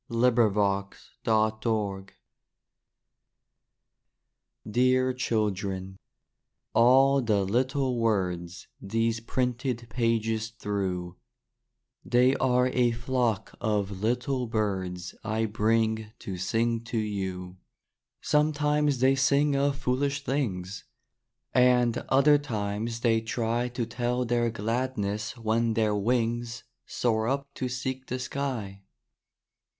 [0.09, 1.67] _Dear
[5.15, 5.95] Children,
[6.73, 11.17] all the little words These printed pages through,
[12.03, 17.57] They are a flock of little birds I bring to sing to you.
[18.21, 20.83] Sometimes they sing of foolish things,
[21.53, 27.69] And other times they try To tell their gladness when their wings Soar up to
[27.69, 28.81] seek the sky.